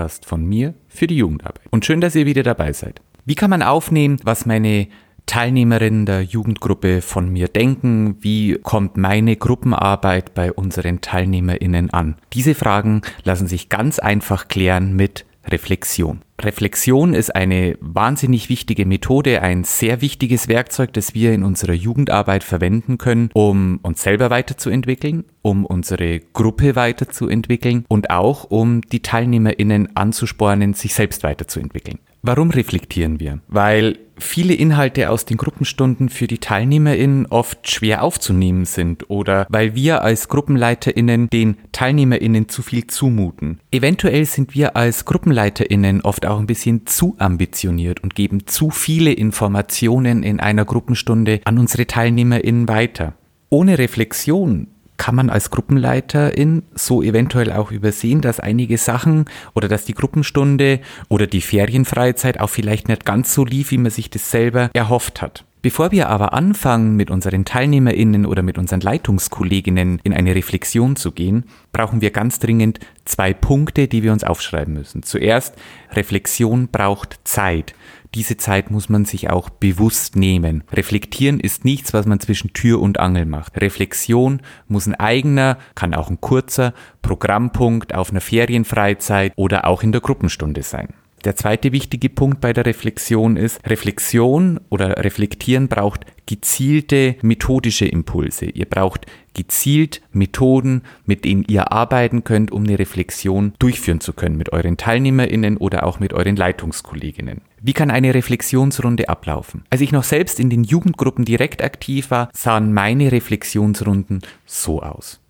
Podcast 0.00 0.24
von 0.24 0.46
mir 0.46 0.72
für 0.88 1.06
die 1.06 1.18
Jugendarbeit. 1.18 1.66
Und 1.70 1.84
schön, 1.84 2.00
dass 2.00 2.14
ihr 2.14 2.24
wieder 2.24 2.42
dabei 2.42 2.72
seid. 2.72 3.02
Wie 3.26 3.34
kann 3.34 3.50
man 3.50 3.62
aufnehmen, 3.62 4.18
was 4.22 4.46
meine 4.46 4.88
Teilnehmerinnen 5.26 6.06
der 6.06 6.22
Jugendgruppe 6.22 7.02
von 7.02 7.28
mir 7.28 7.48
denken? 7.48 8.16
Wie 8.20 8.58
kommt 8.62 8.96
meine 8.96 9.36
Gruppenarbeit 9.36 10.32
bei 10.32 10.52
unseren 10.52 11.02
Teilnehmerinnen 11.02 11.90
an? 11.90 12.16
Diese 12.32 12.54
Fragen 12.54 13.02
lassen 13.24 13.46
sich 13.46 13.68
ganz 13.68 13.98
einfach 13.98 14.48
klären 14.48 14.96
mit 14.96 15.26
Reflexion. 15.50 16.22
Reflexion 16.40 17.14
ist 17.14 17.34
eine 17.34 17.76
wahnsinnig 17.80 18.48
wichtige 18.48 18.86
Methode, 18.86 19.42
ein 19.42 19.64
sehr 19.64 20.00
wichtiges 20.00 20.48
Werkzeug, 20.48 20.92
das 20.92 21.14
wir 21.14 21.32
in 21.32 21.42
unserer 21.42 21.74
Jugendarbeit 21.74 22.44
verwenden 22.44 22.98
können, 22.98 23.30
um 23.34 23.78
uns 23.82 24.02
selber 24.02 24.30
weiterzuentwickeln, 24.30 25.24
um 25.42 25.66
unsere 25.66 26.20
Gruppe 26.20 26.76
weiterzuentwickeln 26.76 27.84
und 27.88 28.10
auch 28.10 28.44
um 28.44 28.80
die 28.80 29.02
Teilnehmerinnen 29.02 29.96
anzuspornen, 29.96 30.74
sich 30.74 30.94
selbst 30.94 31.22
weiterzuentwickeln. 31.22 31.98
Warum 32.22 32.50
reflektieren 32.50 33.18
wir? 33.18 33.40
Weil 33.48 33.98
viele 34.18 34.52
Inhalte 34.54 35.08
aus 35.08 35.24
den 35.24 35.38
Gruppenstunden 35.38 36.10
für 36.10 36.26
die 36.26 36.38
TeilnehmerInnen 36.38 37.26
oft 37.26 37.70
schwer 37.70 38.02
aufzunehmen 38.02 38.66
sind 38.66 39.08
oder 39.08 39.46
weil 39.48 39.74
wir 39.74 40.02
als 40.02 40.28
GruppenleiterInnen 40.28 41.30
den 41.30 41.56
TeilnehmerInnen 41.72 42.48
zu 42.48 42.62
viel 42.62 42.86
zumuten. 42.86 43.60
Eventuell 43.70 44.26
sind 44.26 44.54
wir 44.54 44.76
als 44.76 45.06
GruppenleiterInnen 45.06 46.02
oft 46.02 46.26
auch 46.26 46.38
ein 46.38 46.46
bisschen 46.46 46.86
zu 46.86 47.16
ambitioniert 47.18 48.00
und 48.00 48.14
geben 48.14 48.46
zu 48.46 48.70
viele 48.70 49.12
Informationen 49.12 50.22
in 50.22 50.40
einer 50.40 50.66
Gruppenstunde 50.66 51.40
an 51.44 51.58
unsere 51.58 51.86
TeilnehmerInnen 51.86 52.68
weiter. 52.68 53.14
Ohne 53.48 53.78
Reflexion 53.78 54.68
kann 55.00 55.14
man 55.14 55.30
als 55.30 55.50
Gruppenleiterin 55.50 56.62
so 56.74 57.02
eventuell 57.02 57.52
auch 57.52 57.70
übersehen, 57.70 58.20
dass 58.20 58.38
einige 58.38 58.76
Sachen 58.76 59.24
oder 59.54 59.66
dass 59.66 59.86
die 59.86 59.94
Gruppenstunde 59.94 60.80
oder 61.08 61.26
die 61.26 61.40
Ferienfreizeit 61.40 62.38
auch 62.38 62.50
vielleicht 62.50 62.88
nicht 62.88 63.06
ganz 63.06 63.32
so 63.32 63.46
lief, 63.46 63.70
wie 63.70 63.78
man 63.78 63.90
sich 63.90 64.10
das 64.10 64.30
selber 64.30 64.68
erhofft 64.74 65.22
hat. 65.22 65.46
Bevor 65.62 65.90
wir 65.90 66.10
aber 66.10 66.34
anfangen, 66.34 66.96
mit 66.96 67.10
unseren 67.10 67.46
TeilnehmerInnen 67.46 68.26
oder 68.26 68.42
mit 68.42 68.58
unseren 68.58 68.80
Leitungskolleginnen 68.80 70.00
in 70.02 70.12
eine 70.12 70.34
Reflexion 70.34 70.96
zu 70.96 71.12
gehen, 71.12 71.44
brauchen 71.72 72.02
wir 72.02 72.10
ganz 72.10 72.38
dringend 72.38 72.78
zwei 73.06 73.32
Punkte, 73.32 73.88
die 73.88 74.02
wir 74.02 74.12
uns 74.12 74.24
aufschreiben 74.24 74.74
müssen. 74.74 75.02
Zuerst, 75.02 75.54
Reflexion 75.92 76.68
braucht 76.68 77.20
Zeit. 77.24 77.74
Diese 78.14 78.36
Zeit 78.36 78.72
muss 78.72 78.88
man 78.88 79.04
sich 79.04 79.30
auch 79.30 79.50
bewusst 79.50 80.16
nehmen. 80.16 80.64
Reflektieren 80.72 81.38
ist 81.38 81.64
nichts, 81.64 81.92
was 81.94 82.06
man 82.06 82.18
zwischen 82.18 82.52
Tür 82.52 82.80
und 82.80 82.98
Angel 82.98 83.24
macht. 83.24 83.60
Reflexion 83.60 84.40
muss 84.66 84.86
ein 84.86 84.96
eigener, 84.96 85.58
kann 85.76 85.94
auch 85.94 86.10
ein 86.10 86.20
kurzer 86.20 86.74
Programmpunkt 87.02 87.94
auf 87.94 88.10
einer 88.10 88.20
Ferienfreizeit 88.20 89.32
oder 89.36 89.66
auch 89.66 89.84
in 89.84 89.92
der 89.92 90.00
Gruppenstunde 90.00 90.62
sein. 90.62 90.88
Der 91.24 91.36
zweite 91.36 91.70
wichtige 91.70 92.08
Punkt 92.08 92.40
bei 92.40 92.54
der 92.54 92.64
Reflexion 92.64 93.36
ist, 93.36 93.60
Reflexion 93.68 94.58
oder 94.70 95.04
Reflektieren 95.04 95.68
braucht 95.68 96.06
gezielte 96.24 97.16
methodische 97.20 97.84
Impulse. 97.84 98.46
Ihr 98.46 98.64
braucht 98.64 99.06
gezielt 99.34 100.00
Methoden, 100.12 100.82
mit 101.04 101.26
denen 101.26 101.44
ihr 101.46 101.72
arbeiten 101.72 102.24
könnt, 102.24 102.52
um 102.52 102.64
eine 102.64 102.78
Reflexion 102.78 103.52
durchführen 103.58 104.00
zu 104.00 104.14
können 104.14 104.38
mit 104.38 104.52
euren 104.52 104.78
Teilnehmerinnen 104.78 105.58
oder 105.58 105.84
auch 105.86 106.00
mit 106.00 106.14
euren 106.14 106.36
Leitungskolleginnen. 106.36 107.42
Wie 107.62 107.74
kann 107.74 107.90
eine 107.90 108.14
Reflexionsrunde 108.14 109.10
ablaufen? 109.10 109.64
Als 109.68 109.82
ich 109.82 109.92
noch 109.92 110.04
selbst 110.04 110.40
in 110.40 110.48
den 110.48 110.64
Jugendgruppen 110.64 111.26
direkt 111.26 111.62
aktiv 111.62 112.10
war, 112.10 112.30
sahen 112.32 112.72
meine 112.72 113.12
Reflexionsrunden 113.12 114.22
so 114.46 114.80
aus. 114.82 115.20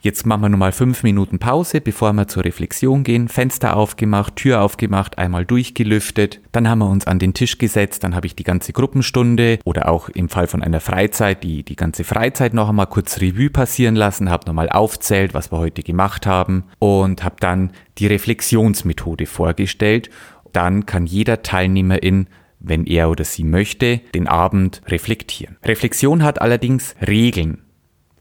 Jetzt 0.00 0.26
machen 0.26 0.42
wir 0.42 0.48
nochmal 0.48 0.70
fünf 0.70 1.02
Minuten 1.02 1.40
Pause, 1.40 1.80
bevor 1.80 2.12
wir 2.12 2.28
zur 2.28 2.44
Reflexion 2.44 3.02
gehen. 3.02 3.28
Fenster 3.28 3.76
aufgemacht, 3.76 4.36
Tür 4.36 4.62
aufgemacht, 4.62 5.18
einmal 5.18 5.44
durchgelüftet. 5.44 6.40
Dann 6.52 6.68
haben 6.68 6.78
wir 6.78 6.88
uns 6.88 7.06
an 7.08 7.18
den 7.18 7.34
Tisch 7.34 7.58
gesetzt. 7.58 8.04
Dann 8.04 8.14
habe 8.14 8.26
ich 8.26 8.36
die 8.36 8.44
ganze 8.44 8.72
Gruppenstunde 8.72 9.58
oder 9.64 9.88
auch 9.88 10.08
im 10.08 10.28
Fall 10.28 10.46
von 10.46 10.62
einer 10.62 10.80
Freizeit 10.80 11.42
die, 11.42 11.64
die 11.64 11.74
ganze 11.74 12.04
Freizeit 12.04 12.54
noch 12.54 12.68
einmal 12.68 12.86
kurz 12.86 13.20
Revue 13.20 13.50
passieren 13.50 13.96
lassen, 13.96 14.30
habe 14.30 14.46
nochmal 14.46 14.68
aufzählt, 14.68 15.34
was 15.34 15.50
wir 15.50 15.58
heute 15.58 15.82
gemacht 15.82 16.26
haben 16.26 16.64
und 16.78 17.24
habe 17.24 17.36
dann 17.40 17.72
die 17.98 18.06
Reflexionsmethode 18.06 19.26
vorgestellt. 19.26 20.10
Dann 20.52 20.86
kann 20.86 21.06
jeder 21.06 21.42
Teilnehmerin 21.42 22.28
wenn 22.60 22.86
er 22.86 23.10
oder 23.10 23.24
sie 23.24 23.44
möchte, 23.44 23.98
den 24.14 24.26
Abend 24.26 24.82
reflektieren. 24.86 25.56
Reflexion 25.64 26.22
hat 26.22 26.40
allerdings 26.40 26.94
Regeln. 27.06 27.62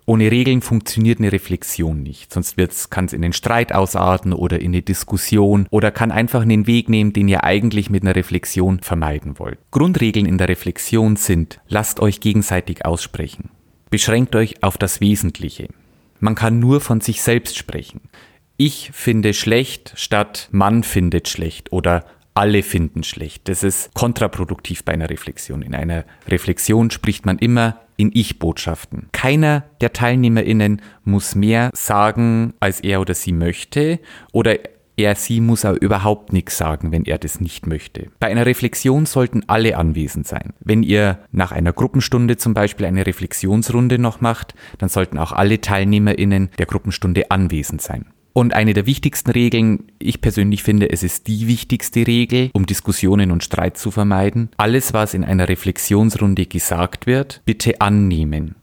Ohne 0.06 0.32
Regeln 0.32 0.62
funktioniert 0.62 1.20
eine 1.20 1.34
Reflexion 1.34 2.02
nicht. 2.02 2.32
Sonst 2.32 2.56
kann 2.90 3.06
es 3.06 3.14
in 3.14 3.22
den 3.22 3.34
Streit 3.34 3.74
ausarten 3.74 4.32
oder 4.32 4.62
in 4.62 4.68
eine 4.68 4.82
Diskussion 4.82 5.68
oder 5.70 5.92
kann 5.92 6.12
einfach 6.12 6.44
einen 6.44 6.66
Weg 6.66 6.88
nehmen, 6.88 7.12
den 7.12 7.28
ihr 7.28 7.44
eigentlich 7.44 7.90
mit 7.90 8.04
einer 8.04 8.16
Reflexion 8.16 8.80
vermeiden 8.80 9.38
wollt. 9.38 9.60
Grundregeln 9.72 10.26
in 10.26 10.38
der 10.38 10.48
Reflexion 10.48 11.18
sind, 11.18 11.60
lasst 11.68 12.00
euch 12.00 12.22
gegenseitig 12.22 12.86
aussprechen. 12.86 13.50
Beschränkt 13.90 14.36
euch 14.38 14.64
auf 14.64 14.78
das 14.78 15.02
Wesentliche. 15.02 15.68
Man 16.22 16.36
kann 16.36 16.60
nur 16.60 16.80
von 16.80 17.02
sich 17.02 17.22
selbst 17.22 17.58
sprechen. 17.58 18.00
Ich 18.56 18.92
finde 18.94 19.34
schlecht 19.34 19.92
statt 19.98 20.48
Mann 20.52 20.84
findet 20.84 21.28
schlecht 21.28 21.74
oder 21.74 22.06
alle 22.38 22.62
finden 22.62 23.04
schlecht. 23.04 23.50
Das 23.50 23.64
ist 23.64 23.94
kontraproduktiv 23.96 24.84
bei 24.84 24.94
einer 24.94 25.10
Reflexion. 25.10 25.64
In 25.64 25.74
einer 25.74 26.06
Reflexion 26.28 26.92
spricht 26.92 27.26
man 27.26 27.40
immer 27.40 27.80
in 27.98 28.12
Ich-Botschaften. 28.14 29.10
Keiner 29.12 29.64
der 29.82 29.92
TeilnehmerInnen 29.92 30.82
muss 31.04 31.34
mehr 31.34 31.72
sagen, 31.74 32.54
als 32.60 32.80
er 32.80 33.02
oder 33.02 33.16
sie 33.16 33.32
möchte 33.32 34.00
oder 34.32 34.58
er, 34.98 35.16
sie 35.16 35.42
muss 35.42 35.64
auch 35.64 35.76
überhaupt 35.76 36.34
nichts 36.34 36.58
sagen, 36.58 36.92
wenn 36.92 37.06
er 37.06 37.20
das 37.20 37.40
nicht 37.40 37.68
möchte. 37.68 38.08
Bei 38.20 38.28
einer 38.28 38.48
Reflexion 38.48 39.06
sollten 39.06 39.44
alle 39.48 39.78
anwesend 39.78 40.28
sein. 40.28 40.54
Wenn 40.60 40.82
ihr 40.82 41.20
nach 41.32 41.52
einer 41.52 41.72
Gruppenstunde 41.72 42.38
zum 42.38 42.56
Beispiel 42.56 42.88
eine 42.88 43.06
Reflexionsrunde 43.06 44.00
noch 44.00 44.22
macht, 44.22 44.56
dann 44.80 44.90
sollten 44.90 45.20
auch 45.20 45.32
alle 45.32 45.60
TeilnehmerInnen 45.60 46.50
der 46.58 46.66
Gruppenstunde 46.66 47.30
anwesend 47.30 47.82
sein. 47.82 48.08
Und 48.38 48.54
eine 48.54 48.76
der 48.76 48.86
wichtigsten 48.86 49.32
Regeln, 49.32 49.86
ich 49.98 50.22
persönlich 50.22 50.62
finde, 50.62 50.92
es 50.92 51.02
ist 51.02 51.26
die 51.26 51.48
wichtigste 51.48 52.06
Regel, 52.06 52.52
um 52.54 52.68
Diskussionen 52.68 53.32
und 53.32 53.44
Streit 53.44 53.80
zu 53.80 53.90
vermeiden. 53.90 54.50
Alles, 54.58 54.94
was 54.94 55.16
in 55.16 55.24
einer 55.24 55.50
Reflexionsrunde 55.50 56.46
gesagt 56.46 57.08
wird, 57.08 57.42
bitte 57.46 57.82
annehmen 57.82 58.54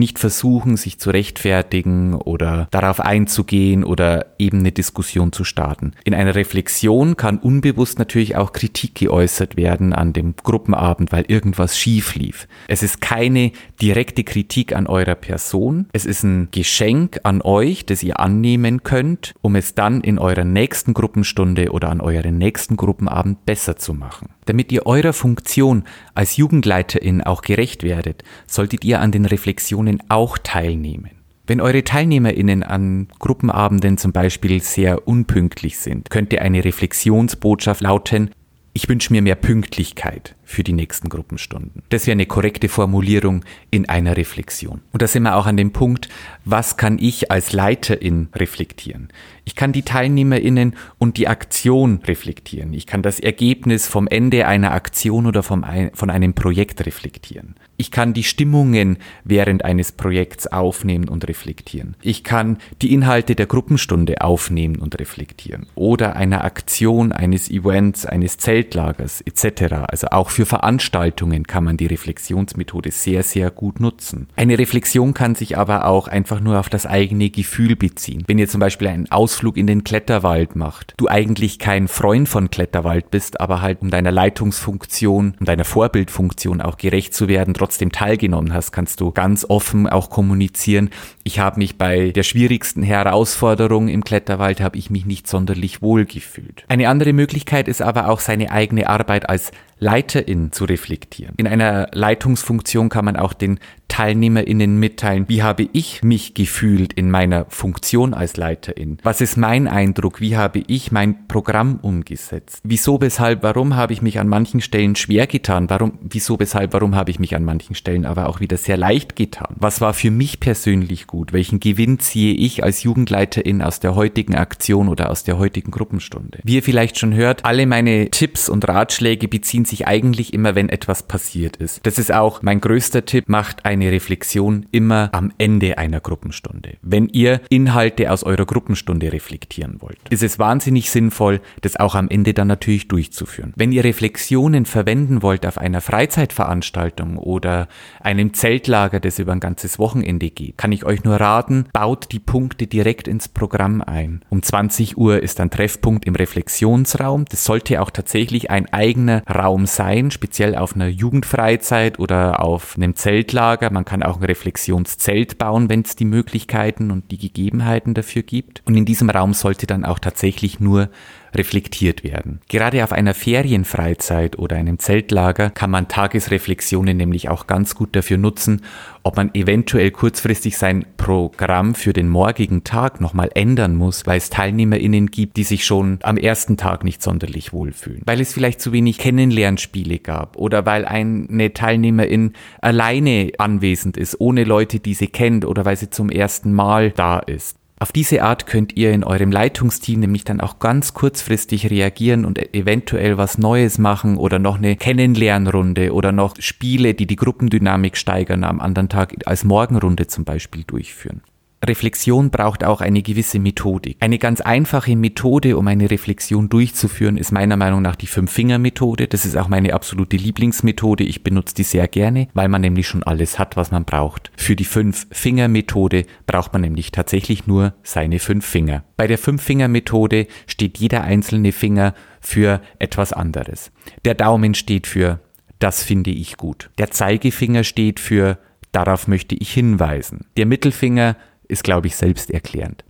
nicht 0.00 0.18
versuchen, 0.18 0.76
sich 0.76 0.98
zu 0.98 1.10
rechtfertigen 1.10 2.14
oder 2.14 2.66
darauf 2.72 2.98
einzugehen 2.98 3.84
oder 3.84 4.26
eben 4.40 4.58
eine 4.58 4.72
Diskussion 4.72 5.30
zu 5.32 5.44
starten. 5.44 5.92
In 6.02 6.14
einer 6.14 6.34
Reflexion 6.34 7.16
kann 7.16 7.38
unbewusst 7.38 8.00
natürlich 8.00 8.34
auch 8.34 8.52
Kritik 8.52 8.96
geäußert 8.96 9.56
werden 9.56 9.92
an 9.92 10.12
dem 10.12 10.34
Gruppenabend, 10.34 11.12
weil 11.12 11.26
irgendwas 11.28 11.78
schief 11.78 12.16
lief. 12.16 12.48
Es 12.66 12.82
ist 12.82 13.00
keine 13.00 13.52
direkte 13.80 14.24
Kritik 14.24 14.74
an 14.74 14.88
eurer 14.88 15.14
Person. 15.14 15.86
Es 15.92 16.06
ist 16.06 16.24
ein 16.24 16.48
Geschenk 16.50 17.20
an 17.22 17.42
euch, 17.42 17.86
das 17.86 18.02
ihr 18.02 18.18
annehmen 18.18 18.82
könnt, 18.82 19.34
um 19.42 19.54
es 19.54 19.76
dann 19.76 20.00
in 20.00 20.18
eurer 20.18 20.44
nächsten 20.44 20.94
Gruppenstunde 20.94 21.70
oder 21.70 21.90
an 21.90 22.00
euren 22.00 22.38
nächsten 22.38 22.76
Gruppenabend 22.76 23.44
besser 23.46 23.76
zu 23.76 23.94
machen. 23.94 24.30
Damit 24.50 24.72
ihr 24.72 24.84
eurer 24.84 25.12
Funktion 25.12 25.84
als 26.12 26.36
Jugendleiterin 26.36 27.22
auch 27.22 27.42
gerecht 27.42 27.84
werdet, 27.84 28.24
solltet 28.48 28.84
ihr 28.84 29.00
an 29.00 29.12
den 29.12 29.24
Reflexionen 29.24 30.02
auch 30.08 30.38
teilnehmen. 30.38 31.12
Wenn 31.46 31.60
eure 31.60 31.84
TeilnehmerInnen 31.84 32.64
an 32.64 33.06
Gruppenabenden 33.20 33.96
zum 33.96 34.10
Beispiel 34.10 34.60
sehr 34.60 35.06
unpünktlich 35.06 35.78
sind, 35.78 36.10
könnte 36.10 36.42
eine 36.42 36.64
Reflexionsbotschaft 36.64 37.80
lauten, 37.80 38.30
ich 38.72 38.88
wünsche 38.88 39.12
mir 39.12 39.22
mehr 39.22 39.36
Pünktlichkeit 39.36 40.36
für 40.44 40.64
die 40.64 40.72
nächsten 40.72 41.08
Gruppenstunden. 41.08 41.82
Das 41.88 42.06
wäre 42.06 42.12
eine 42.12 42.26
korrekte 42.26 42.68
Formulierung 42.68 43.44
in 43.70 43.88
einer 43.88 44.16
Reflexion. 44.16 44.80
Und 44.92 45.02
da 45.02 45.06
sind 45.06 45.24
wir 45.24 45.36
auch 45.36 45.46
an 45.46 45.56
dem 45.56 45.72
Punkt, 45.72 46.08
was 46.44 46.76
kann 46.76 46.98
ich 46.98 47.30
als 47.30 47.52
Leiterin 47.52 48.28
reflektieren? 48.34 49.08
Ich 49.50 49.56
kann 49.56 49.72
die 49.72 49.82
TeilnehmerInnen 49.82 50.76
und 50.98 51.16
die 51.16 51.26
Aktion 51.26 51.98
reflektieren. 52.06 52.72
Ich 52.72 52.86
kann 52.86 53.02
das 53.02 53.18
Ergebnis 53.18 53.88
vom 53.88 54.06
Ende 54.06 54.46
einer 54.46 54.70
Aktion 54.70 55.26
oder 55.26 55.42
vom, 55.42 55.66
von 55.92 56.08
einem 56.08 56.34
Projekt 56.34 56.86
reflektieren. 56.86 57.56
Ich 57.76 57.90
kann 57.90 58.12
die 58.12 58.22
Stimmungen 58.22 58.98
während 59.24 59.64
eines 59.64 59.90
Projekts 59.90 60.46
aufnehmen 60.46 61.08
und 61.08 61.26
reflektieren. 61.26 61.96
Ich 62.02 62.22
kann 62.22 62.58
die 62.80 62.92
Inhalte 62.92 63.34
der 63.34 63.46
Gruppenstunde 63.46 64.20
aufnehmen 64.20 64.76
und 64.76 65.00
reflektieren. 65.00 65.66
Oder 65.74 66.14
einer 66.14 66.44
Aktion, 66.44 67.10
eines 67.10 67.50
Events, 67.50 68.06
eines 68.06 68.36
Zelt 68.36 68.70
Zeltlagers 68.70 69.20
etc. 69.22 69.74
Also 69.88 70.08
auch 70.08 70.30
für 70.30 70.46
Veranstaltungen 70.46 71.46
kann 71.46 71.64
man 71.64 71.76
die 71.76 71.86
Reflexionsmethode 71.86 72.90
sehr, 72.90 73.22
sehr 73.22 73.50
gut 73.50 73.80
nutzen. 73.80 74.28
Eine 74.36 74.58
Reflexion 74.58 75.14
kann 75.14 75.34
sich 75.34 75.58
aber 75.58 75.86
auch 75.86 76.06
einfach 76.06 76.40
nur 76.40 76.60
auf 76.60 76.68
das 76.68 76.86
eigene 76.86 77.30
Gefühl 77.30 77.74
beziehen. 77.76 78.24
Wenn 78.26 78.38
ihr 78.38 78.48
zum 78.48 78.60
Beispiel 78.60 78.88
einen 78.88 79.10
Ausflug 79.40 79.56
in 79.56 79.66
den 79.66 79.84
Kletterwald 79.84 80.54
macht, 80.54 80.92
du 80.98 81.08
eigentlich 81.08 81.58
kein 81.58 81.88
Freund 81.88 82.28
von 82.28 82.50
Kletterwald 82.50 83.10
bist, 83.10 83.40
aber 83.40 83.62
halt 83.62 83.80
um 83.80 83.90
deiner 83.90 84.12
Leitungsfunktion, 84.12 85.34
um 85.40 85.46
deiner 85.46 85.64
Vorbildfunktion 85.64 86.60
auch 86.60 86.76
gerecht 86.76 87.14
zu 87.14 87.26
werden, 87.26 87.54
trotzdem 87.54 87.90
teilgenommen 87.90 88.52
hast, 88.52 88.70
kannst 88.70 89.00
du 89.00 89.12
ganz 89.12 89.46
offen 89.48 89.88
auch 89.88 90.10
kommunizieren. 90.10 90.90
Ich 91.24 91.38
habe 91.38 91.58
mich 91.58 91.76
bei 91.76 92.10
der 92.10 92.22
schwierigsten 92.22 92.82
Herausforderung 92.82 93.88
im 93.88 94.04
Kletterwald, 94.04 94.60
habe 94.60 94.78
ich 94.78 94.90
mich 94.90 95.06
nicht 95.06 95.28
sonderlich 95.28 95.82
wohl 95.82 96.06
gefühlt. 96.06 96.64
Eine 96.68 96.88
andere 96.88 97.12
Möglichkeit 97.12 97.68
ist 97.68 97.82
aber 97.82 98.08
auch 98.08 98.20
seine 98.20 98.50
eigene 98.50 98.88
Arbeit 98.88 99.28
als 99.28 99.52
Leiterin 99.80 100.52
zu 100.52 100.66
reflektieren. 100.66 101.34
In 101.38 101.46
einer 101.46 101.88
Leitungsfunktion 101.92 102.90
kann 102.90 103.06
man 103.06 103.16
auch 103.16 103.32
den 103.32 103.58
TeilnehmerInnen 103.88 104.78
mitteilen, 104.78 105.24
wie 105.28 105.42
habe 105.42 105.68
ich 105.72 106.02
mich 106.02 106.34
gefühlt 106.34 106.92
in 106.92 107.10
meiner 107.10 107.46
Funktion 107.48 108.14
als 108.14 108.36
Leiterin? 108.36 108.98
Was 109.02 109.20
ist 109.20 109.36
mein 109.36 109.66
Eindruck? 109.66 110.20
Wie 110.20 110.36
habe 110.36 110.62
ich 110.66 110.92
mein 110.92 111.26
Programm 111.26 111.80
umgesetzt? 111.82 112.60
Wieso, 112.62 113.00
weshalb, 113.00 113.42
warum 113.42 113.74
habe 113.74 113.92
ich 113.92 114.00
mich 114.00 114.20
an 114.20 114.28
manchen 114.28 114.60
Stellen 114.60 114.96
schwer 114.96 115.26
getan? 115.26 115.68
Warum, 115.70 115.98
wieso, 116.02 116.38
weshalb, 116.38 116.72
warum 116.72 116.94
habe 116.94 117.10
ich 117.10 117.18
mich 117.18 117.34
an 117.34 117.44
manchen 117.44 117.74
Stellen 117.74 118.04
aber 118.04 118.28
auch 118.28 118.38
wieder 118.38 118.58
sehr 118.58 118.76
leicht 118.76 119.16
getan? 119.16 119.56
Was 119.58 119.80
war 119.80 119.94
für 119.94 120.10
mich 120.10 120.40
persönlich 120.40 121.06
gut? 121.06 121.19
Welchen 121.32 121.58
Gewinn 121.60 121.98
ziehe 121.98 122.34
ich 122.34 122.62
als 122.62 122.82
Jugendleiterin 122.82 123.62
aus 123.62 123.80
der 123.80 123.94
heutigen 123.94 124.34
Aktion 124.34 124.88
oder 124.88 125.10
aus 125.10 125.24
der 125.24 125.38
heutigen 125.38 125.70
Gruppenstunde? 125.70 126.38
Wie 126.44 126.56
ihr 126.56 126.62
vielleicht 126.62 126.98
schon 126.98 127.14
hört, 127.14 127.44
alle 127.44 127.66
meine 127.66 128.10
Tipps 128.10 128.48
und 128.48 128.68
Ratschläge 128.68 129.28
beziehen 129.28 129.64
sich 129.64 129.86
eigentlich 129.86 130.32
immer, 130.32 130.54
wenn 130.54 130.68
etwas 130.68 131.02
passiert 131.02 131.56
ist. 131.56 131.84
Das 131.84 131.98
ist 131.98 132.12
auch 132.12 132.42
mein 132.42 132.60
größter 132.60 133.04
Tipp, 133.04 133.28
macht 133.28 133.64
ein 133.64 133.80
eine 133.80 133.92
Reflexion 133.92 134.66
immer 134.72 135.08
am 135.12 135.32
Ende 135.38 135.78
einer 135.78 136.00
Gruppenstunde. 136.00 136.76
Wenn 136.82 137.08
ihr 137.08 137.40
Inhalte 137.48 138.12
aus 138.12 138.24
eurer 138.24 138.44
Gruppenstunde 138.44 139.12
reflektieren 139.12 139.80
wollt, 139.80 139.98
ist 140.10 140.22
es 140.22 140.38
wahnsinnig 140.38 140.90
sinnvoll, 140.90 141.40
das 141.62 141.76
auch 141.76 141.94
am 141.94 142.08
Ende 142.08 142.34
dann 142.34 142.48
natürlich 142.48 142.88
durchzuführen. 142.88 143.54
Wenn 143.56 143.72
ihr 143.72 143.84
Reflexionen 143.84 144.66
verwenden 144.66 145.22
wollt 145.22 145.46
auf 145.46 145.56
einer 145.56 145.80
Freizeitveranstaltung 145.80 147.16
oder 147.16 147.68
einem 148.00 148.34
Zeltlager, 148.34 149.00
das 149.00 149.18
über 149.18 149.32
ein 149.32 149.40
ganzes 149.40 149.78
Wochenende 149.78 150.30
geht, 150.30 150.58
kann 150.58 150.72
ich 150.72 150.84
euch 150.84 150.99
nur 151.04 151.16
raten, 151.16 151.66
baut 151.72 152.12
die 152.12 152.18
Punkte 152.18 152.66
direkt 152.66 153.08
ins 153.08 153.28
Programm 153.28 153.82
ein. 153.82 154.22
Um 154.28 154.42
20 154.42 154.98
Uhr 154.98 155.22
ist 155.22 155.40
ein 155.40 155.50
Treffpunkt 155.50 156.04
im 156.04 156.14
Reflexionsraum. 156.14 157.24
Das 157.30 157.44
sollte 157.44 157.80
auch 157.80 157.90
tatsächlich 157.90 158.50
ein 158.50 158.72
eigener 158.72 159.22
Raum 159.26 159.66
sein, 159.66 160.10
speziell 160.10 160.54
auf 160.54 160.74
einer 160.74 160.88
Jugendfreizeit 160.88 161.98
oder 161.98 162.44
auf 162.44 162.76
einem 162.76 162.94
Zeltlager 162.94 163.70
man 163.70 163.84
kann 163.84 164.02
auch 164.02 164.18
ein 164.18 164.24
Reflexionszelt 164.24 165.38
bauen, 165.38 165.68
wenn 165.68 165.82
es 165.82 165.96
die 165.96 166.04
Möglichkeiten 166.04 166.90
und 166.90 167.10
die 167.10 167.18
Gegebenheiten 167.18 167.94
dafür 167.94 168.22
gibt. 168.22 168.62
Und 168.66 168.76
in 168.76 168.84
diesem 168.84 169.10
Raum 169.10 169.34
sollte 169.34 169.66
dann 169.66 169.84
auch 169.84 169.98
tatsächlich 169.98 170.60
nur 170.60 170.90
reflektiert 171.34 172.02
werden. 172.02 172.40
Gerade 172.48 172.82
auf 172.82 172.92
einer 172.92 173.14
Ferienfreizeit 173.14 174.38
oder 174.38 174.56
einem 174.56 174.78
Zeltlager 174.78 175.50
kann 175.50 175.70
man 175.70 175.88
Tagesreflexionen 175.88 176.96
nämlich 176.96 177.28
auch 177.28 177.46
ganz 177.46 177.74
gut 177.74 177.94
dafür 177.94 178.18
nutzen, 178.18 178.62
ob 179.02 179.16
man 179.16 179.34
eventuell 179.34 179.90
kurzfristig 179.90 180.58
sein 180.58 180.84
Programm 181.00 181.74
für 181.74 181.94
den 181.94 182.10
morgigen 182.10 182.62
Tag 182.62 183.00
nochmal 183.00 183.30
ändern 183.34 183.74
muss, 183.74 184.06
weil 184.06 184.18
es 184.18 184.28
TeilnehmerInnen 184.28 185.06
gibt, 185.06 185.38
die 185.38 185.44
sich 185.44 185.64
schon 185.64 185.98
am 186.02 186.18
ersten 186.18 186.58
Tag 186.58 186.84
nicht 186.84 187.02
sonderlich 187.02 187.54
wohlfühlen. 187.54 188.02
Weil 188.04 188.20
es 188.20 188.34
vielleicht 188.34 188.60
zu 188.60 188.72
wenig 188.72 188.98
Kennenlernspiele 188.98 189.98
gab 189.98 190.36
oder 190.36 190.66
weil 190.66 190.84
eine 190.84 191.54
Teilnehmerin 191.54 192.34
alleine 192.60 193.32
anwesend 193.38 193.96
ist, 193.96 194.20
ohne 194.20 194.44
Leute, 194.44 194.78
die 194.78 194.94
sie 194.94 195.08
kennt 195.08 195.46
oder 195.46 195.64
weil 195.64 195.76
sie 195.76 195.88
zum 195.88 196.10
ersten 196.10 196.52
Mal 196.52 196.90
da 196.90 197.18
ist. 197.18 197.59
Auf 197.82 197.92
diese 197.92 198.22
Art 198.22 198.46
könnt 198.46 198.76
ihr 198.76 198.92
in 198.92 199.04
eurem 199.04 199.32
Leitungsteam 199.32 200.00
nämlich 200.00 200.24
dann 200.24 200.42
auch 200.42 200.58
ganz 200.58 200.92
kurzfristig 200.92 201.70
reagieren 201.70 202.26
und 202.26 202.54
eventuell 202.54 203.16
was 203.16 203.38
Neues 203.38 203.78
machen 203.78 204.18
oder 204.18 204.38
noch 204.38 204.58
eine 204.58 204.76
Kennenlernrunde 204.76 205.94
oder 205.94 206.12
noch 206.12 206.36
Spiele, 206.38 206.92
die 206.92 207.06
die 207.06 207.16
Gruppendynamik 207.16 207.96
steigern, 207.96 208.44
am 208.44 208.60
anderen 208.60 208.90
Tag 208.90 209.14
als 209.24 209.44
Morgenrunde 209.44 210.06
zum 210.08 210.26
Beispiel 210.26 210.62
durchführen. 210.64 211.22
Reflexion 211.64 212.30
braucht 212.30 212.64
auch 212.64 212.80
eine 212.80 213.02
gewisse 213.02 213.38
Methodik. 213.38 213.96
Eine 214.00 214.18
ganz 214.18 214.40
einfache 214.40 214.96
Methode, 214.96 215.58
um 215.58 215.68
eine 215.68 215.90
Reflexion 215.90 216.48
durchzuführen, 216.48 217.18
ist 217.18 217.32
meiner 217.32 217.56
Meinung 217.56 217.82
nach 217.82 217.96
die 217.96 218.06
Fünf-Finger-Methode. 218.06 219.08
Das 219.08 219.26
ist 219.26 219.36
auch 219.36 219.48
meine 219.48 219.74
absolute 219.74 220.16
Lieblingsmethode. 220.16 221.04
Ich 221.04 221.22
benutze 221.22 221.54
die 221.54 221.64
sehr 221.64 221.86
gerne, 221.86 222.28
weil 222.32 222.48
man 222.48 222.62
nämlich 222.62 222.88
schon 222.88 223.02
alles 223.02 223.38
hat, 223.38 223.56
was 223.56 223.70
man 223.70 223.84
braucht. 223.84 224.32
Für 224.36 224.56
die 224.56 224.64
Fünf-Finger-Methode 224.64 226.06
braucht 226.26 226.52
man 226.54 226.62
nämlich 226.62 226.92
tatsächlich 226.92 227.46
nur 227.46 227.74
seine 227.82 228.20
fünf 228.20 228.46
Finger. 228.46 228.84
Bei 228.96 229.06
der 229.06 229.18
Fünf-Finger-Methode 229.18 230.28
steht 230.46 230.78
jeder 230.78 231.02
einzelne 231.02 231.52
Finger 231.52 231.94
für 232.20 232.62
etwas 232.78 233.12
anderes. 233.12 233.70
Der 234.04 234.14
Daumen 234.14 234.54
steht 234.54 234.86
für 234.86 235.20
das 235.60 235.82
finde 235.82 236.10
ich 236.10 236.38
gut. 236.38 236.70
Der 236.78 236.90
Zeigefinger 236.90 237.64
steht 237.64 238.00
für 238.00 238.38
darauf 238.72 239.06
möchte 239.06 239.34
ich 239.34 239.52
hinweisen. 239.52 240.26
Der 240.36 240.46
Mittelfinger 240.46 241.16
ist, 241.50 241.64
glaube 241.64 241.88
ich, 241.88 241.96
selbsterklärend. 241.96 242.84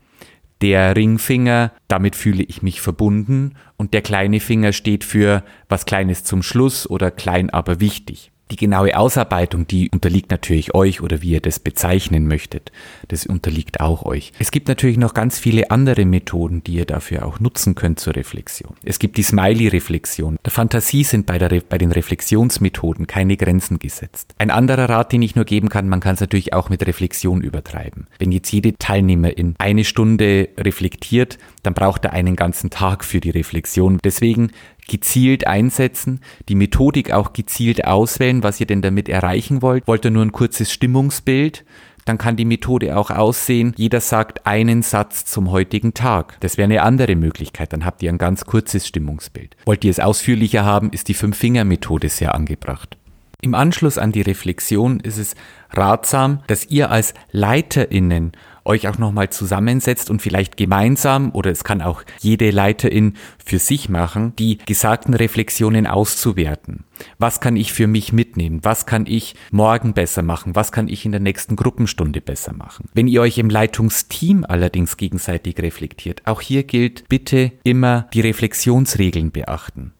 Der 0.60 0.94
Ringfinger, 0.94 1.72
damit 1.88 2.14
fühle 2.14 2.42
ich 2.42 2.62
mich 2.62 2.80
verbunden 2.80 3.54
und 3.76 3.94
der 3.94 4.02
kleine 4.02 4.40
Finger 4.40 4.72
steht 4.72 5.04
für 5.04 5.42
was 5.68 5.86
Kleines 5.86 6.22
zum 6.22 6.42
Schluss 6.42 6.88
oder 6.88 7.10
klein 7.10 7.48
aber 7.48 7.80
wichtig. 7.80 8.30
Die 8.50 8.56
genaue 8.56 8.96
Ausarbeitung, 8.96 9.66
die 9.66 9.90
unterliegt 9.90 10.30
natürlich 10.30 10.74
euch 10.74 11.00
oder 11.00 11.22
wie 11.22 11.30
ihr 11.30 11.40
das 11.40 11.60
bezeichnen 11.60 12.26
möchtet. 12.26 12.72
Das 13.08 13.26
unterliegt 13.26 13.80
auch 13.80 14.04
euch. 14.04 14.32
Es 14.38 14.50
gibt 14.50 14.66
natürlich 14.66 14.96
noch 14.96 15.14
ganz 15.14 15.38
viele 15.38 15.70
andere 15.70 16.04
Methoden, 16.04 16.64
die 16.64 16.74
ihr 16.74 16.84
dafür 16.84 17.24
auch 17.26 17.38
nutzen 17.38 17.76
könnt 17.76 18.00
zur 18.00 18.16
Reflexion. 18.16 18.74
Es 18.82 18.98
gibt 18.98 19.16
die 19.16 19.22
Smiley-Reflexion. 19.22 20.38
Der 20.44 20.52
Fantasie 20.52 21.04
sind 21.04 21.26
bei, 21.26 21.38
der, 21.38 21.60
bei 21.68 21.78
den 21.78 21.92
Reflexionsmethoden 21.92 23.06
keine 23.06 23.36
Grenzen 23.36 23.78
gesetzt. 23.78 24.34
Ein 24.38 24.50
anderer 24.50 24.88
Rat, 24.88 25.12
den 25.12 25.22
ich 25.22 25.36
nur 25.36 25.44
geben 25.44 25.68
kann, 25.68 25.88
man 25.88 26.00
kann 26.00 26.14
es 26.14 26.20
natürlich 26.20 26.52
auch 26.52 26.68
mit 26.68 26.84
Reflexion 26.86 27.42
übertreiben. 27.42 28.08
Wenn 28.18 28.32
jetzt 28.32 28.50
jede 28.50 28.76
Teilnehmerin 28.76 29.54
eine 29.58 29.84
Stunde 29.84 30.48
reflektiert, 30.58 31.38
dann 31.62 31.74
braucht 31.74 32.04
er 32.04 32.12
einen 32.12 32.36
ganzen 32.36 32.70
Tag 32.70 33.04
für 33.04 33.20
die 33.20 33.30
Reflexion. 33.30 33.98
Deswegen 34.02 34.50
gezielt 34.88 35.46
einsetzen, 35.46 36.20
die 36.48 36.54
Methodik 36.54 37.12
auch 37.12 37.32
gezielt 37.32 37.84
auswählen, 37.84 38.42
was 38.42 38.60
ihr 38.60 38.66
denn 38.66 38.82
damit 38.82 39.08
erreichen 39.08 39.62
wollt. 39.62 39.86
Wollt 39.86 40.04
ihr 40.04 40.10
nur 40.10 40.24
ein 40.24 40.32
kurzes 40.32 40.72
Stimmungsbild? 40.72 41.64
Dann 42.04 42.18
kann 42.18 42.36
die 42.36 42.44
Methode 42.44 42.96
auch 42.96 43.10
aussehen, 43.10 43.74
jeder 43.76 44.00
sagt 44.00 44.46
einen 44.46 44.82
Satz 44.82 45.26
zum 45.26 45.50
heutigen 45.50 45.94
Tag. 45.94 46.38
Das 46.40 46.56
wäre 46.56 46.64
eine 46.64 46.82
andere 46.82 47.14
Möglichkeit, 47.14 47.72
dann 47.72 47.84
habt 47.84 48.02
ihr 48.02 48.10
ein 48.10 48.18
ganz 48.18 48.44
kurzes 48.46 48.86
Stimmungsbild. 48.86 49.56
Wollt 49.66 49.84
ihr 49.84 49.90
es 49.90 50.00
ausführlicher 50.00 50.64
haben, 50.64 50.90
ist 50.90 51.08
die 51.08 51.14
Fünf-Finger-Methode 51.14 52.08
sehr 52.08 52.34
angebracht. 52.34 52.96
Im 53.42 53.54
Anschluss 53.54 53.96
an 53.96 54.12
die 54.12 54.20
Reflexion 54.20 55.00
ist 55.00 55.18
es 55.18 55.34
ratsam, 55.70 56.40
dass 56.46 56.66
ihr 56.66 56.90
als 56.90 57.14
LeiterInnen 57.32 58.32
euch 58.70 58.88
auch 58.88 58.98
nochmal 58.98 59.30
zusammensetzt 59.30 60.10
und 60.10 60.22
vielleicht 60.22 60.56
gemeinsam 60.56 61.30
oder 61.32 61.50
es 61.50 61.64
kann 61.64 61.82
auch 61.82 62.02
jede 62.20 62.50
Leiterin 62.50 63.14
für 63.44 63.58
sich 63.58 63.88
machen, 63.88 64.34
die 64.36 64.58
gesagten 64.58 65.12
Reflexionen 65.12 65.86
auszuwerten. 65.86 66.84
Was 67.18 67.40
kann 67.40 67.56
ich 67.56 67.72
für 67.72 67.86
mich 67.86 68.12
mitnehmen? 68.12 68.60
Was 68.62 68.86
kann 68.86 69.06
ich 69.06 69.34
morgen 69.50 69.92
besser 69.92 70.22
machen? 70.22 70.54
Was 70.54 70.70
kann 70.70 70.88
ich 70.88 71.04
in 71.04 71.12
der 71.12 71.20
nächsten 71.20 71.56
Gruppenstunde 71.56 72.20
besser 72.20 72.52
machen? 72.52 72.88
Wenn 72.94 73.08
ihr 73.08 73.20
euch 73.20 73.38
im 73.38 73.50
Leitungsteam 73.50 74.44
allerdings 74.44 74.96
gegenseitig 74.96 75.58
reflektiert, 75.58 76.22
auch 76.26 76.40
hier 76.40 76.62
gilt 76.62 77.08
bitte 77.08 77.52
immer 77.64 78.08
die 78.14 78.20
Reflexionsregeln 78.20 79.32
beachten. 79.32 79.92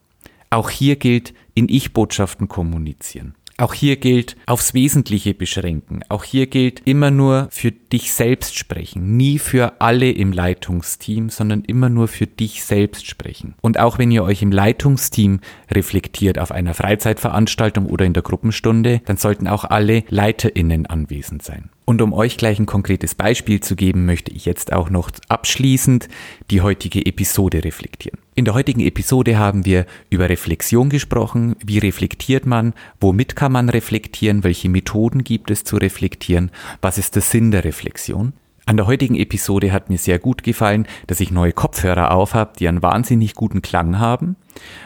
Auch 0.49 0.69
hier 0.69 0.95
gilt 0.95 1.33
in 1.55 1.69
Ich-Botschaften 1.69 2.47
kommunizieren. 2.47 3.35
Auch 3.57 3.73
hier 3.73 3.97
gilt 3.97 4.35
aufs 4.45 4.73
Wesentliche 4.73 5.33
beschränken. 5.33 6.01
Auch 6.09 6.23
hier 6.23 6.47
gilt 6.47 6.81
immer 6.85 7.11
nur 7.11 7.47
für 7.51 7.71
dich 7.71 8.13
selbst 8.13 8.57
sprechen. 8.57 9.17
Nie 9.17 9.39
für 9.39 9.81
alle 9.81 10.11
im 10.11 10.31
Leitungsteam, 10.31 11.29
sondern 11.29 11.63
immer 11.63 11.89
nur 11.89 12.07
für 12.07 12.27
dich 12.27 12.63
selbst 12.63 13.05
sprechen. 13.05 13.55
Und 13.61 13.79
auch 13.79 13.97
wenn 13.97 14.11
ihr 14.11 14.23
euch 14.23 14.41
im 14.41 14.51
Leitungsteam 14.51 15.41
reflektiert 15.69 16.39
auf 16.39 16.51
einer 16.51 16.73
Freizeitveranstaltung 16.73 17.85
oder 17.85 18.05
in 18.05 18.13
der 18.13 18.23
Gruppenstunde, 18.23 19.01
dann 19.05 19.17
sollten 19.17 19.47
auch 19.47 19.65
alle 19.65 20.03
LeiterInnen 20.09 20.85
anwesend 20.85 21.43
sein. 21.43 21.69
Und 21.85 22.01
um 22.01 22.13
euch 22.13 22.37
gleich 22.37 22.57
ein 22.57 22.67
konkretes 22.67 23.15
Beispiel 23.15 23.59
zu 23.59 23.75
geben, 23.75 24.05
möchte 24.05 24.31
ich 24.31 24.45
jetzt 24.45 24.71
auch 24.71 24.89
noch 24.89 25.11
abschließend 25.27 26.07
die 26.49 26.61
heutige 26.61 27.05
Episode 27.05 27.63
reflektieren. 27.63 28.19
In 28.41 28.45
der 28.45 28.55
heutigen 28.55 28.79
Episode 28.79 29.37
haben 29.37 29.67
wir 29.67 29.85
über 30.09 30.27
Reflexion 30.27 30.89
gesprochen. 30.89 31.55
Wie 31.63 31.77
reflektiert 31.77 32.47
man? 32.47 32.73
Womit 32.99 33.35
kann 33.35 33.51
man 33.51 33.69
reflektieren? 33.69 34.43
Welche 34.43 34.67
Methoden 34.67 35.23
gibt 35.23 35.51
es 35.51 35.63
zu 35.63 35.77
reflektieren? 35.77 36.49
Was 36.81 36.97
ist 36.97 37.13
der 37.13 37.21
Sinn 37.21 37.51
der 37.51 37.63
Reflexion? 37.65 38.33
An 38.71 38.77
der 38.77 38.87
heutigen 38.87 39.15
Episode 39.15 39.73
hat 39.73 39.89
mir 39.89 39.97
sehr 39.97 40.17
gut 40.17 40.43
gefallen, 40.43 40.87
dass 41.07 41.19
ich 41.19 41.29
neue 41.29 41.51
Kopfhörer 41.51 42.11
auf 42.11 42.33
habe, 42.33 42.53
die 42.57 42.69
einen 42.69 42.81
wahnsinnig 42.81 43.35
guten 43.35 43.61
Klang 43.61 43.99
haben. 43.99 44.37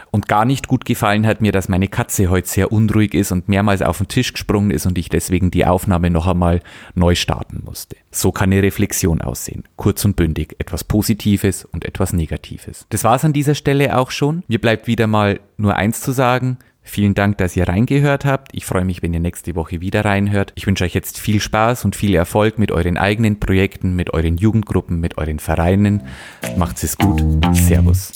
Und 0.09 0.27
gar 0.27 0.43
nicht 0.43 0.67
gut 0.67 0.85
gefallen 0.85 1.27
hat 1.27 1.39
mir, 1.39 1.51
dass 1.51 1.69
meine 1.69 1.87
Katze 1.87 2.31
heute 2.31 2.47
sehr 2.47 2.71
unruhig 2.71 3.13
ist 3.13 3.31
und 3.31 3.47
mehrmals 3.47 3.83
auf 3.83 3.99
den 3.99 4.07
Tisch 4.07 4.33
gesprungen 4.33 4.71
ist 4.71 4.87
und 4.87 4.97
ich 4.97 5.09
deswegen 5.09 5.51
die 5.51 5.67
Aufnahme 5.67 6.09
noch 6.09 6.25
einmal 6.25 6.61
neu 6.95 7.13
starten 7.13 7.61
musste. 7.63 7.95
So 8.09 8.31
kann 8.31 8.51
eine 8.51 8.63
Reflexion 8.63 9.21
aussehen. 9.21 9.65
Kurz 9.75 10.03
und 10.03 10.15
bündig. 10.15 10.55
Etwas 10.57 10.83
Positives 10.83 11.63
und 11.63 11.85
etwas 11.85 12.11
Negatives. 12.11 12.87
Das 12.89 13.03
war's 13.03 13.23
an 13.23 13.33
dieser 13.33 13.53
Stelle 13.53 13.99
auch 13.99 14.09
schon. 14.09 14.41
Mir 14.47 14.59
bleibt 14.59 14.87
wieder 14.87 15.05
mal 15.05 15.39
nur 15.57 15.75
eins 15.75 16.01
zu 16.01 16.11
sagen. 16.11 16.57
Vielen 16.87 17.15
Dank, 17.15 17.39
dass 17.39 17.57
ihr 17.57 17.67
reingehört 17.67 18.25
habt. 18.25 18.51
Ich 18.53 18.65
freue 18.65 18.85
mich, 18.85 19.01
wenn 19.01 19.13
ihr 19.13 19.19
nächste 19.19 19.55
Woche 19.55 19.81
wieder 19.81 20.05
reinhört. 20.05 20.53
Ich 20.55 20.67
wünsche 20.67 20.83
euch 20.83 20.93
jetzt 20.93 21.19
viel 21.19 21.41
Spaß 21.41 21.83
und 21.83 21.95
viel 21.95 22.13
Erfolg 22.13 22.59
mit 22.59 22.71
euren 22.71 22.97
eigenen 22.97 23.39
Projekten, 23.39 23.95
mit 23.95 24.13
euren 24.13 24.37
Jugendgruppen, 24.37 24.99
mit 24.99 25.17
euren 25.17 25.39
Vereinen. 25.39 26.03
Macht's 26.57 26.83
es 26.83 26.95
gut. 26.95 27.21
Servus. 27.53 28.13